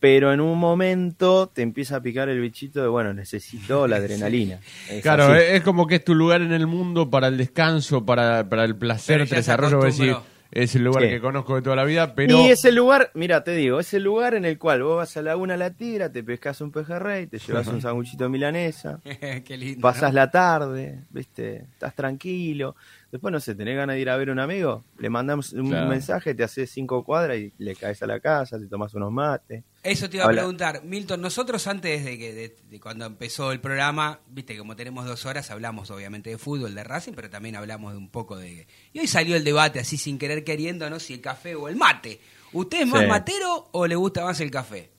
[0.00, 4.60] pero en un momento te empieza a picar el bichito de, bueno, necesito la adrenalina.
[4.88, 5.42] Es Claro, así.
[5.44, 8.64] es, es como que es tu lugar en el mundo para el descanso, para, para
[8.64, 9.84] el placer, Tres Arroyos.
[9.84, 10.16] decir,
[10.50, 11.08] es el lugar Sí.
[11.10, 13.92] que conozco de toda la vida, pero Y es el lugar, mira, te digo, es
[13.92, 17.26] el lugar en el cual vos vas a Laguna La Tira, te pescas un pejerrey,
[17.26, 19.00] te llevas un sanguchito milanesa,
[19.44, 19.90] Qué lindo.
[20.00, 20.12] ¿no?
[20.12, 22.76] la tarde, viste, estás tranquilo.
[23.14, 25.68] Después, no sé, tenés ganas de ir a ver a un amigo, le mandamos un
[25.68, 25.86] Claro.
[25.88, 29.62] mensaje, te haces cinco cuadras y le caes a la casa, te tomas unos mates.
[29.84, 33.60] Eso te iba a preguntar, Milton, nosotros antes de que de, de cuando empezó el
[33.60, 37.92] programa, viste, como tenemos dos horas, hablamos obviamente de fútbol, de Racing, pero también hablamos
[37.92, 38.66] de un poco de...
[38.92, 40.98] Y hoy salió el debate así sin querer queriendo, ¿no?
[40.98, 42.18] Si el café o el mate.
[42.52, 43.06] ¿Usted es más Sí.
[43.06, 44.90] matero o le gusta más el café?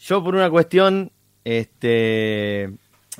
[0.00, 1.12] Yo por una cuestión,
[1.44, 2.70] este,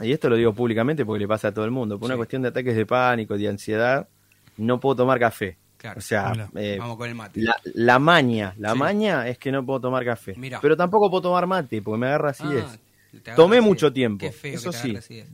[0.02, 2.42] y esto lo digo públicamente porque le pasa a todo el mundo, por una cuestión
[2.42, 4.08] de ataques de pánico, de ansiedad,
[4.56, 5.56] no puedo tomar café.
[5.76, 5.98] Claro.
[5.98, 6.50] O sea, Hola.
[6.56, 7.40] eh, Vamos con el mate.
[7.40, 8.78] la, la maña, la Sí.
[8.78, 10.34] maña es que no puedo tomar café.
[10.36, 10.60] Mirá.
[10.60, 12.64] Pero tampoco puedo tomar mate porque me agarra acidez.
[12.66, 12.78] Ah,
[13.22, 14.96] agarra Tomé mucho tiempo, Qué feo eso que te sí.
[14.96, 15.28] acidez.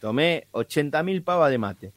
[0.00, 1.92] Tomé 80.000 pavas de mate.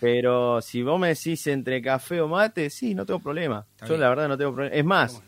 [0.00, 3.66] Pero si vos me decís entre café o mate, sí, no tengo problema.
[3.74, 4.00] Está Yo bien.
[4.00, 4.74] la verdad no tengo problema.
[4.74, 5.22] Es más,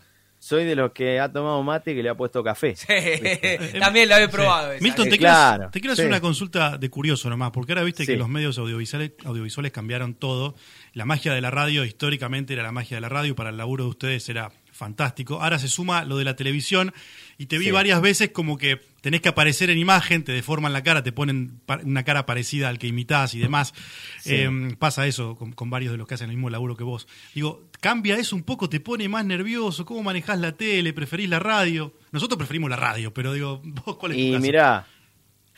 [0.44, 2.76] soy de los que ha tomado mate que le ha puesto café.
[2.76, 2.86] Sí,
[3.80, 4.72] también lo he probado.
[4.72, 4.82] esa.
[4.84, 6.08] Milton, te, Eh, quiero, claro, te quiero hacer sí.
[6.08, 8.18] una consulta de curioso nomás, porque ahora viste que Sí.
[8.18, 10.54] los medios audiovisuales, audiovisuales cambiaron todo.
[10.92, 13.84] La magia de la radio históricamente era la magia de la radio, para el laburo
[13.84, 15.40] de ustedes era fantástico.
[15.40, 16.92] Ahora se suma lo de la televisión
[17.38, 17.70] y te vi Sí.
[17.70, 21.60] varias veces como que tenés que aparecer en imagen, te deforman la cara, te ponen
[21.84, 23.72] una cara parecida al que imitás y demás.
[24.20, 24.34] Sí.
[24.34, 27.06] Eh, pasa eso con, con varios de los que hacen el mismo laburo que vos.
[27.34, 30.92] Digo, cambia eso un poco, te pone más nervioso, ¿cómo manejás la tele?
[30.92, 31.92] ¿Preferís la radio?
[32.12, 34.86] Nosotros preferimos la radio, pero digo, vos cuál es tu Y mirá,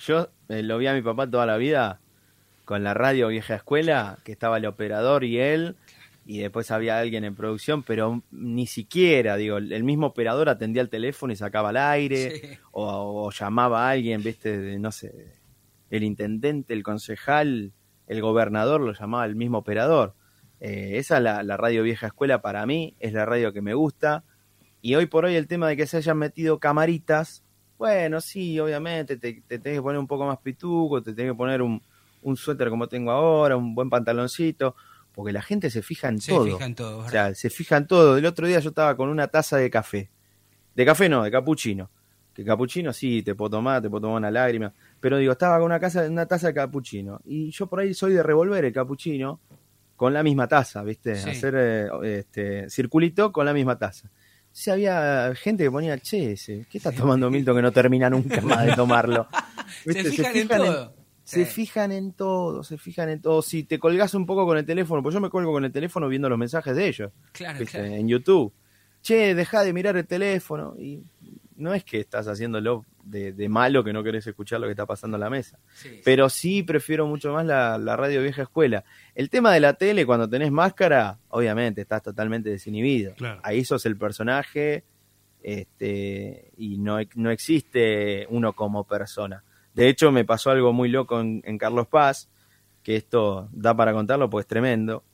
[0.06, 2.00] yo eh, lo vi a mi papá toda la vida
[2.64, 5.76] con la radio vieja escuela, que estaba el operador y él,
[6.28, 10.88] y después había alguien en producción, pero ni siquiera, digo, el mismo operador atendía el
[10.88, 12.48] teléfono y sacaba al aire, Sí.
[12.72, 15.12] o, o llamaba a alguien, viste, de, no sé,
[15.90, 17.72] el intendente, el concejal,
[18.08, 20.14] el gobernador, lo llamaba el mismo operador.
[20.58, 23.74] Eh, esa es la, la radio vieja escuela para mí, es la radio que me
[23.74, 24.24] gusta.
[24.82, 27.44] Y hoy por hoy el tema de que se hayan metido camaritas,
[27.78, 31.36] bueno, sí, obviamente, te, te tenés que poner un poco más pituco, te tenés que
[31.36, 31.82] poner un,
[32.22, 34.74] un suéter como tengo ahora, un buen pantaloncito,
[35.16, 36.44] porque la gente se fija en Se todo.
[36.44, 38.18] fijan todo, O sea, se fijan todo.
[38.18, 40.10] El otro día yo estaba con una taza de café.
[40.74, 41.90] De café no, de capuchino.
[42.34, 44.74] Que capuchino sí, te puedo tomar, te puedo tomar una lágrima.
[45.00, 47.22] Pero digo, estaba con una, casa, una taza de capuchino.
[47.24, 49.40] Y yo por ahí soy de revolver el capuchino
[49.96, 51.14] con la misma taza, ¿viste?
[51.14, 51.30] Sí.
[51.30, 54.10] Hacer eh, este, circulito con la misma taza.
[54.52, 58.42] Sí, había gente que ponía, che, ese, ¿qué está tomando Milton que no termina nunca
[58.42, 59.28] más de tomarlo?
[59.84, 60.90] Se fijan en todo.
[60.90, 60.95] Se
[61.26, 61.44] Sí.
[61.44, 63.42] fijan en todo, se fijan en todo.
[63.42, 66.08] Si te colgás un poco con el teléfono, pues yo me colgo con el teléfono
[66.08, 67.12] viendo los mensajes de ellos.
[67.32, 67.78] Claro, ¿viste?
[67.78, 67.94] claro.
[67.94, 68.52] en YouTube.
[69.02, 70.76] Che, deja de mirar el teléfono.
[70.78, 71.02] Y
[71.56, 74.86] no es que estás haciéndolo de, de malo que no querés escuchar lo que está
[74.86, 75.58] pasando en la mesa.
[75.74, 78.84] Sí, Pero sí prefiero mucho más la, la radio vieja escuela.
[79.14, 83.14] El tema de la tele, cuando tenés máscara, obviamente estás totalmente desinhibido.
[83.14, 83.40] Claro.
[83.42, 84.84] Ahí sos el personaje
[85.42, 89.44] este, y no, no existe uno como persona.
[89.76, 92.28] De hecho, me pasó algo muy loco en, en Carlos Paz,
[92.82, 95.04] que esto da para contarlo, pues es tremendo.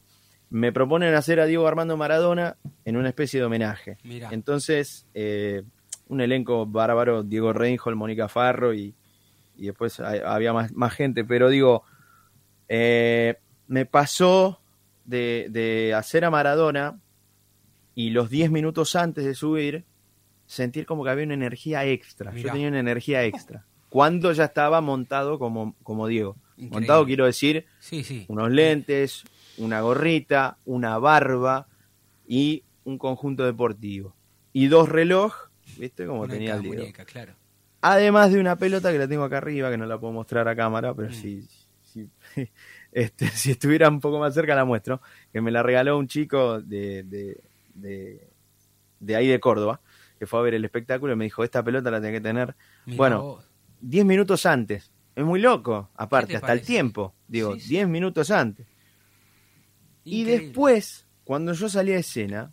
[0.50, 3.96] Me proponen hacer a Diego Armando Maradona en una especie de homenaje.
[4.04, 4.28] Mirá.
[4.32, 5.62] Entonces, eh,
[6.08, 8.94] un elenco bárbaro, Diego Reinhold, Mónica Farro y,
[9.56, 11.84] y después hay- había más, más gente, pero digo,
[12.68, 14.60] eh, me pasó
[15.04, 17.00] de, de hacer a Maradona
[17.94, 19.84] y los 10 minutos antes de subir,
[20.46, 22.30] sentir como que había una energía extra.
[22.30, 22.48] Mirá.
[22.48, 23.64] Yo tenía una energía extra.
[23.92, 26.36] Cuando ya estaba montado como, como Diego.
[26.56, 26.70] Increíble.
[26.80, 28.24] Montado quiero decir Sí, sí.
[28.28, 29.24] unos lentes,
[29.58, 31.66] una gorrita, una barba
[32.26, 34.14] y un conjunto deportivo.
[34.54, 36.06] Y dos relojes, ¿viste?
[36.06, 36.76] Como Una tenía el Diego.
[36.80, 37.34] muñeca, claro.
[37.82, 40.56] Además de una pelota que la tengo acá arriba, que no la puedo mostrar a
[40.56, 41.12] cámara, pero Mm.
[41.12, 41.46] si,
[41.82, 42.08] si,
[42.92, 45.02] este, si estuviera un poco más cerca la muestro,
[45.32, 47.40] que me la regaló un chico de, de,
[47.74, 48.26] de,
[49.00, 49.80] de ahí de Córdoba,
[50.18, 52.54] que fue a ver el espectáculo y me dijo, esta pelota la tenés que tener
[52.86, 53.44] Bueno, vos.
[53.82, 54.90] 10 minutos antes.
[55.14, 57.68] Es muy loco, aparte, te hasta el tiempo, digo, Sí, sí.
[57.68, 58.66] 10 minutos antes.
[60.04, 62.50] Y después, cuando yo salí a escena,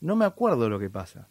[0.00, 1.28] no me acuerdo lo que pasa.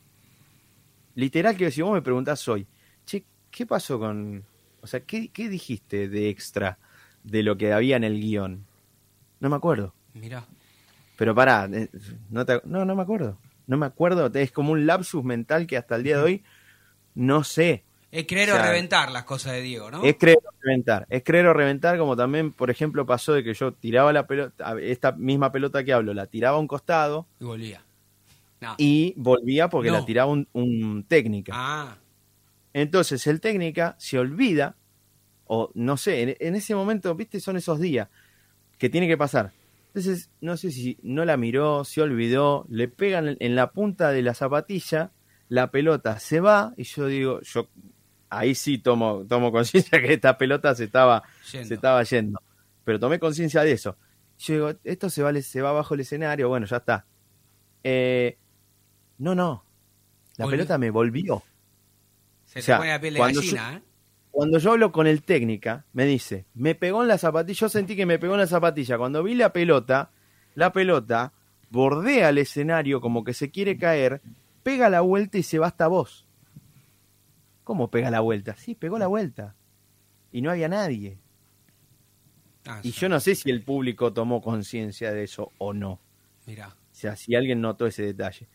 [1.15, 2.67] Literal que si vos me preguntás hoy,
[3.05, 4.45] che, ¿qué pasó con...
[4.81, 6.77] O sea, ¿qué, qué dijiste de extra
[7.23, 8.65] de lo que había en el guion?
[9.39, 9.93] No me acuerdo.
[10.13, 10.45] Mirá.
[11.17, 11.89] Pero pará, eh,
[12.29, 13.37] no, te- no, no me acuerdo.
[13.67, 16.43] No me acuerdo, es como un lapsus mental que hasta el día de hoy
[17.13, 17.83] no sé.
[18.11, 20.03] Es creer O reventar las cosas de Diego, ¿no?
[20.03, 21.05] Es creer o reventar.
[21.09, 24.75] Es creer o reventar, como también, por ejemplo, pasó de que yo tiraba la pelota,
[24.81, 27.83] esta misma pelota que hablo, la tiraba a un costado Y volvía.
[28.61, 28.75] No.
[28.77, 29.99] y volvía porque No.
[29.99, 31.53] la tiraba un, un técnica.
[31.55, 31.97] Ah,
[32.73, 34.75] Entonces el técnica se olvida,
[35.45, 38.09] o no sé, en, en ese momento, viste, son esos días
[38.77, 39.51] que tiene que pasar.
[39.87, 44.21] Entonces, no sé si no la miró, se olvidó, le pegan en la punta de
[44.23, 45.11] la zapatilla,
[45.47, 47.67] la pelota se va, y yo digo, yo
[48.29, 51.67] ahí sí tomo, tomo conciencia que esta pelota se estaba, Yendo.
[51.67, 52.41] se estaba yendo.
[52.83, 53.97] Pero tomé conciencia de eso.
[54.39, 57.05] Yo digo, esto se va, se va bajo el escenario, bueno, ya está.
[57.83, 58.37] Eh,
[59.17, 59.65] no, no.
[60.37, 60.57] La Volvió.
[60.59, 61.43] pelota me volvió.
[62.45, 63.83] se o sea, te pone la piel de cuando gallina, ¿eh?
[64.31, 67.95] Cuando yo hablo con el técnica, me dice, me pegó en la zapatilla, yo sentí
[67.95, 68.97] que me pegó en la zapatilla.
[68.97, 70.11] Cuando vi la pelota,
[70.55, 71.33] la pelota
[71.69, 74.21] bordea el escenario como que se quiere caer,
[74.63, 76.25] pega la vuelta y se va hasta vos.
[77.69, 78.55] ¿Cómo pega la vuelta?
[78.55, 79.55] Sí, pegó la vuelta.
[80.31, 81.21] Y no había nadie.
[82.65, 82.93] Ah, Y sí.
[82.93, 85.91] yo no sé si el público tomó conciencia de eso o no.
[85.93, 86.01] O
[86.45, 86.75] Mirá.
[86.91, 88.49] sea, si alguien notó ese detalle.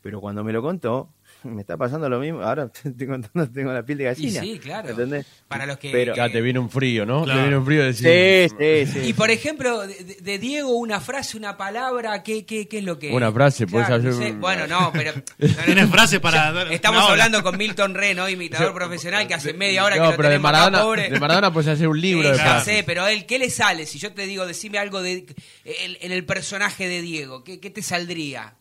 [0.00, 2.40] Pero cuando me lo contó, me está pasando lo mismo.
[2.42, 4.40] Ahora te estoy contando, tengo la piel de Y gallina.
[4.40, 4.88] sí, claro.
[4.90, 5.26] ¿Entendés?
[5.48, 5.90] Para los que...
[5.90, 7.24] Pero- Ya te viene un frío, ¿no?
[7.24, 7.38] Claro.
[7.38, 8.50] Te viene un frío de decir.
[8.58, 9.08] Sí, sí, sí.
[9.08, 13.12] Y por ejemplo, de, Diego, una frase, una palabra, ¿qué, qué, qué es lo que...?
[13.12, 14.32] Una frase, puedes Claro, hacer no sé.
[14.32, 15.12] un- Bueno, no, pero...
[15.64, 20.04] ¿Tienes frase para Estamos hablando con Milton Reno, imitador profesional, que hace media hora No,
[20.04, 21.10] que lo pero de acá, Maradona, pobre.
[21.10, 22.76] de Maradona puedes hacer un libro de ya frases.
[22.78, 23.86] sé, pero a él, ¿qué le sale?
[23.86, 25.26] Si yo te digo, decime algo de
[25.64, 28.54] en, en el personaje de Diego, ¿qué, qué te saldría?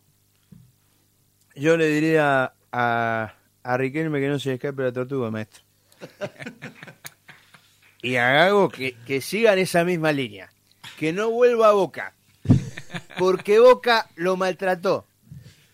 [1.56, 5.63] Yo le diría a, a Riquelme que no se escape la tortuga, maestro.
[8.01, 10.49] y a que, que siga en esa misma línea.
[10.97, 12.13] Que no vuelva a Boca.
[13.17, 15.05] Porque Boca lo maltrató.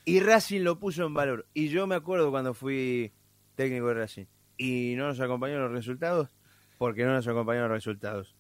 [0.05, 1.47] Y Racing lo puso en valor.
[1.53, 3.13] Y yo me acuerdo cuando fui
[3.55, 4.25] técnico de Racing.
[4.57, 6.29] Y no nos acompañaron los resultados.
[6.77, 8.35] Porque no nos acompañaron los resultados.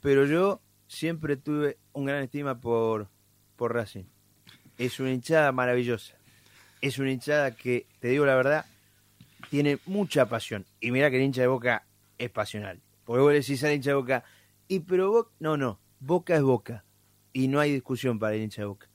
[0.00, 3.08] Pero yo siempre tuve un gran estima por,
[3.56, 4.04] por Racing.
[4.76, 6.17] Es una hinchada maravillosa
[6.80, 8.66] es una hinchada que, te digo la verdad,
[9.50, 10.66] tiene mucha pasión.
[10.80, 11.84] Y mira que el hincha de Boca
[12.18, 12.80] es pasional.
[13.04, 14.24] Porque vos decís al hincha de Boca,
[14.68, 16.84] y pero Boca, no, no, Boca es Boca.
[17.32, 18.88] Y no hay discusión para el hincha de Boca.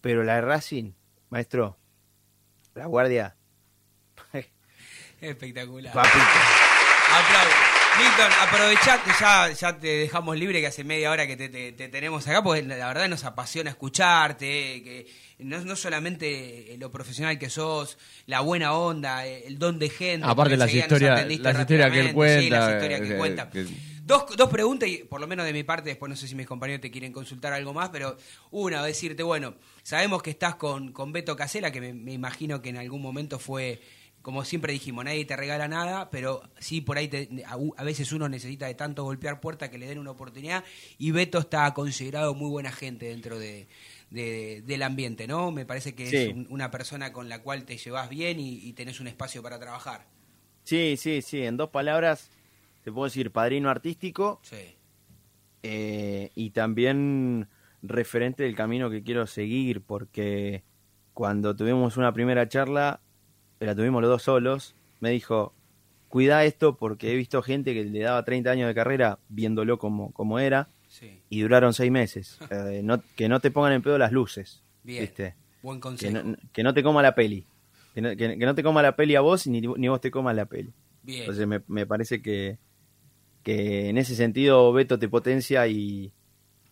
[0.00, 0.92] Pero la de Racing,
[1.30, 1.78] maestro,
[2.74, 3.36] la guardia,
[5.20, 5.92] Espectacular.
[5.92, 6.18] papito.
[7.12, 7.75] Aplausos.
[7.98, 11.88] Milton, aprovechate, ya, ya te dejamos libre que hace media hora que te, te- te
[11.88, 14.46] tenemos acá, porque la verdad nos apasiona escucharte,
[14.82, 15.06] que
[15.38, 20.26] no, no solamente lo profesional que sos, la buena onda, el don de gente.
[20.26, 21.14] Aparte las historias-
[21.54, 23.50] las historias que él rápidamente, sí, las cuenta, historias que eh, cuenta.
[23.50, 26.36] que- Dos, dos preguntas, y por lo menos de mi parte, después no sé si
[26.36, 28.16] mis compañeros te quieren consultar algo más, pero
[28.52, 32.68] una, decirte, bueno, sabemos que estás con, con Beto Casela, que me, me imagino que
[32.68, 33.80] en algún momento fue,
[34.26, 38.10] como siempre dijimos, nadie te regala nada, pero sí por ahí te- a, a veces
[38.10, 40.64] uno necesita de tanto golpear puertas que le den una oportunidad,
[40.98, 43.68] y Beto está considerado muy buena gente dentro de,
[44.10, 45.52] de- del ambiente, ¿no?
[45.52, 46.16] Me parece que Sí.
[46.16, 49.44] es un- una persona con la cual te llevas bien y, y tenés un espacio
[49.44, 50.08] para trabajar.
[50.64, 52.28] Sí, sí, sí, en dos palabras,
[52.82, 54.74] te puedo decir padrino artístico Sí.
[55.62, 57.46] eh, y también
[57.80, 60.64] referente del camino que quiero seguir, porque
[61.14, 63.02] cuando tuvimos una primera charla,
[63.60, 65.52] la tuvimos los dos solos, me dijo,
[66.08, 70.12] cuida esto porque he visto gente que le daba 30 años de carrera viéndolo como,
[70.12, 71.20] como era Sí.
[71.28, 72.38] y duraron seis meses.
[72.50, 75.02] Eh, no- que no te pongan en pedo las luces, Bien.
[75.02, 75.34] ¿viste?
[75.62, 76.22] Buen Que consejo.
[76.22, 77.44] no, que no te coma la peli.
[77.94, 80.10] Que no, que- que no te coma la peli a vos ni, ni vos te
[80.10, 80.72] comas la peli.
[81.02, 81.20] Bien.
[81.20, 82.58] Entonces me, me parece que,
[83.42, 86.12] que en ese sentido Beto te potencia y,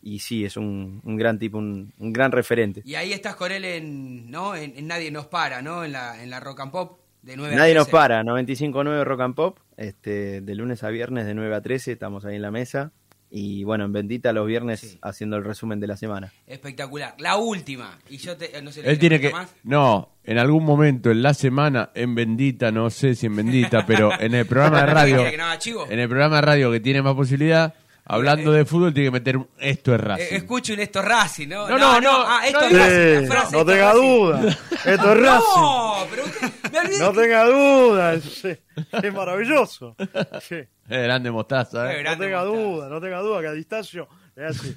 [0.06, 2.82] y sí, es un, un gran tipo, un, un gran referente.
[2.84, 4.54] Y ahí estás con él en, ¿no?
[4.54, 5.82] En, en Nadie nos para, ¿no?
[5.84, 7.92] En la, en la Rock and Pop de 9 a Nadie nos 13.
[7.96, 12.24] para, 95.9 Rock and Pop, este, de lunes a viernes de 9 a 13, estamos
[12.26, 12.92] ahí en la mesa.
[13.36, 14.98] Y bueno, en Bendita los viernes Sí.
[15.02, 16.32] haciendo el resumen de la semana.
[16.46, 17.16] Espectacular.
[17.18, 17.98] La última.
[18.08, 19.30] Y yo te, no sé, ¿le Él tiene que.
[19.30, 19.52] más?
[19.64, 24.12] No, en algún momento en la semana, en Bendita, no sé si en Bendita, pero
[24.20, 25.16] en el programa de radio.
[25.16, 25.90] ¿Quiere que no?
[25.90, 29.36] En el programa de radio que tiene más posibilidad, hablando de fútbol, tiene que meter
[29.36, 30.34] un esto es Eh, Racing.
[30.36, 31.68] escuchen esto es Racing, ¿no?
[31.68, 33.28] No, no, no, Ah, esto no es Racing.
[33.28, 34.02] la frase, no esto es tenga Racing.
[34.02, 34.58] duda.
[34.84, 35.60] Esto es Racing.
[35.62, 36.98] No, pero usted, me olvidé.
[36.98, 38.14] No que- tenga duda.
[38.14, 39.96] Es, es maravilloso.
[40.48, 40.56] Sí.
[40.56, 42.02] Es grande mostaza, ¿eh?
[42.02, 42.62] grande No tenga mostaza.
[42.68, 44.76] duda, no tenga duda que a Distacio le hace.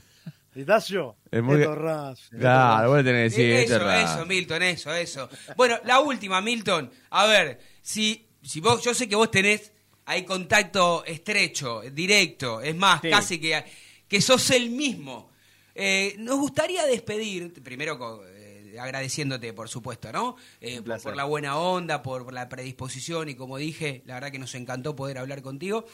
[0.55, 2.37] Distacio, Es muy- esto es Racing.
[2.39, 4.15] Claro, vos le tenés que decir esto eso, es Racing.
[4.17, 5.29] eso, Milton, eso, eso.
[5.55, 6.89] Bueno, la última, Milton.
[7.11, 9.71] A ver, si, si vos, yo sé que vos tenés
[10.07, 13.09] ahí contacto estrecho, directo, es más, Sí.
[13.09, 13.63] casi que,
[14.07, 15.29] que sos el mismo.
[15.75, 20.37] Eh, nos gustaría despedir, primero eh, agradeciéndote, por supuesto, ¿no?
[20.61, 24.55] Eh, por, la buena onda, por la predisposición y como dije, la verdad que nos
[24.55, 25.85] encantó poder hablar contigo.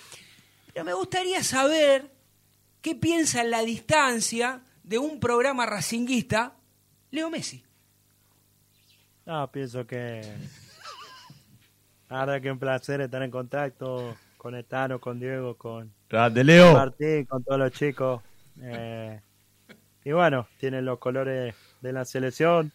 [0.71, 2.12] Pero me gustaría saber
[2.82, 6.56] qué piensa en la distancia de un programa racinguista,
[7.12, 7.63] Leo Messi.
[9.26, 10.21] No, pienso que.
[12.10, 16.74] Verdad que un placer estar en contacto con Etano, con Diego, con Grande, Leo.
[16.74, 18.22] Martín, con todos los chicos.
[18.62, 19.20] Eh,
[20.04, 22.72] y bueno, tienen los colores de la selección.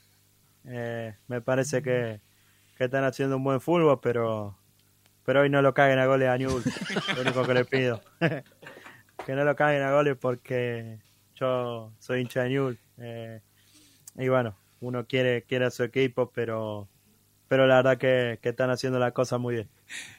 [0.64, 2.21] Eh, me parece que,
[2.77, 4.57] que están haciendo un buen fútbol, pero
[5.29, 6.64] pero hoy no lo caguen a goles a Newell.
[7.14, 8.01] Lo único que le pido.
[9.27, 11.01] que no lo caguen a goles porque
[11.35, 12.79] yo soy hincha de Newell.
[12.97, 13.43] Eh,
[14.17, 16.88] y bueno, uno quiere, quiere a su equipo, pero,
[17.49, 19.69] pero la verdad que, que están haciendo las cosas muy bien.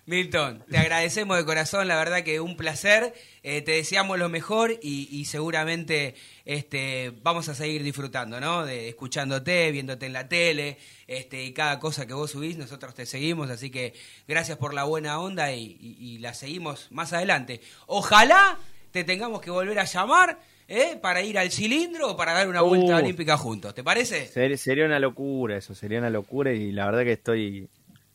[0.08, 3.14] Milton, te agradecemos de corazón, la verdad que un placer,
[3.44, 6.16] eh, te deseamos lo mejor y, y seguramente
[6.46, 8.66] este, vamos a seguir disfrutando, ¿no?
[8.66, 13.06] De escuchándote, viéndote en la tele, este, y cada cosa que vos subís, nosotros te
[13.06, 13.94] seguimos, así que
[14.28, 17.62] gracias por la buena onda y- y la seguimos más adelante.
[17.86, 18.58] Ojalá
[18.92, 20.98] te tengamos que volver a llamar, ¿eh?
[21.02, 23.00] Para ir al cilindro o para dar una vuelta Uh.
[23.00, 24.28] olímpica juntos, ¿te parece?
[24.28, 27.68] Ser- sería una locura eso, sería una locura y la verdad que estoy,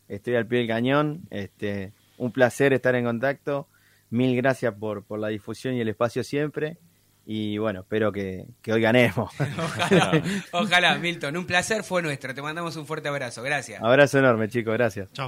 [0.08, 1.20] estoy al pie del cañón.
[1.30, 3.68] Este, un placer estar en contacto.
[4.10, 6.78] Mil gracias por, por la difusión y el espacio siempre.
[7.26, 9.32] Y bueno, espero que, que hoy ganemos.
[9.58, 13.82] Ojalá, ojalá, Milton, un placer fue nuestro, te mandamos un fuerte abrazo, gracias.
[13.82, 15.10] Abrazo enorme, chicos, gracias.
[15.12, 15.26] Chao.